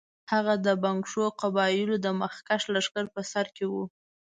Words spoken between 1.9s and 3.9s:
د مخکښ لښکر په سر کې وو.